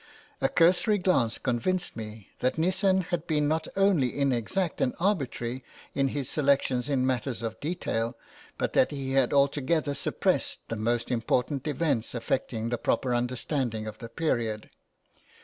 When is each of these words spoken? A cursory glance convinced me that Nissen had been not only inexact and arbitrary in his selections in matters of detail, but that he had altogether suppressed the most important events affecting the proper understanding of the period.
A 0.41 0.49
cursory 0.49 0.97
glance 0.97 1.37
convinced 1.37 1.95
me 1.95 2.29
that 2.39 2.57
Nissen 2.57 3.01
had 3.01 3.27
been 3.27 3.47
not 3.47 3.67
only 3.75 4.17
inexact 4.17 4.81
and 4.81 4.95
arbitrary 4.99 5.63
in 5.93 6.07
his 6.07 6.27
selections 6.27 6.89
in 6.89 7.05
matters 7.05 7.43
of 7.43 7.59
detail, 7.59 8.17
but 8.57 8.73
that 8.73 8.89
he 8.89 9.11
had 9.11 9.31
altogether 9.31 9.93
suppressed 9.93 10.61
the 10.69 10.75
most 10.75 11.11
important 11.11 11.67
events 11.67 12.15
affecting 12.15 12.69
the 12.69 12.79
proper 12.79 13.13
understanding 13.13 13.85
of 13.85 13.99
the 13.99 14.09
period. 14.09 14.71